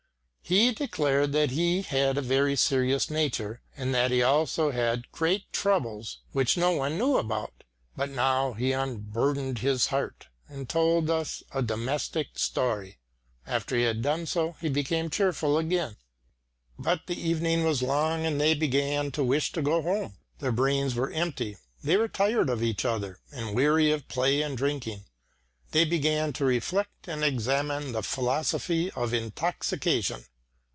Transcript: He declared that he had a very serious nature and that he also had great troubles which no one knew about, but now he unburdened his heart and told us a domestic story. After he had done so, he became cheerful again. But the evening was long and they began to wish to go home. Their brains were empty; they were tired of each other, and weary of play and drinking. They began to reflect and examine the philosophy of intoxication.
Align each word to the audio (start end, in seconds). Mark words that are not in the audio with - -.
He 0.43 0.73
declared 0.73 1.31
that 1.31 1.51
he 1.51 1.81
had 1.81 2.17
a 2.17 2.21
very 2.21 2.57
serious 2.57 3.09
nature 3.09 3.61
and 3.77 3.95
that 3.95 4.11
he 4.11 4.21
also 4.21 4.71
had 4.71 5.09
great 5.13 5.43
troubles 5.53 6.19
which 6.33 6.57
no 6.57 6.71
one 6.71 6.97
knew 6.97 7.15
about, 7.15 7.63
but 7.95 8.09
now 8.09 8.51
he 8.51 8.73
unburdened 8.73 9.59
his 9.59 9.85
heart 9.85 10.27
and 10.49 10.67
told 10.67 11.09
us 11.09 11.41
a 11.53 11.61
domestic 11.61 12.37
story. 12.37 12.97
After 13.47 13.77
he 13.77 13.83
had 13.83 14.01
done 14.01 14.25
so, 14.25 14.57
he 14.59 14.67
became 14.67 15.09
cheerful 15.09 15.57
again. 15.57 15.95
But 16.77 17.07
the 17.07 17.15
evening 17.17 17.63
was 17.63 17.81
long 17.81 18.25
and 18.25 18.41
they 18.41 18.53
began 18.53 19.09
to 19.11 19.23
wish 19.23 19.53
to 19.53 19.61
go 19.61 19.81
home. 19.81 20.17
Their 20.39 20.51
brains 20.51 20.95
were 20.95 21.11
empty; 21.11 21.55
they 21.81 21.95
were 21.95 22.09
tired 22.09 22.49
of 22.49 22.61
each 22.61 22.83
other, 22.83 23.21
and 23.31 23.55
weary 23.55 23.89
of 23.93 24.09
play 24.09 24.41
and 24.41 24.57
drinking. 24.57 25.05
They 25.71 25.85
began 25.85 26.33
to 26.33 26.43
reflect 26.43 27.07
and 27.07 27.23
examine 27.23 27.93
the 27.93 28.03
philosophy 28.03 28.91
of 28.91 29.13
intoxication. 29.13 30.25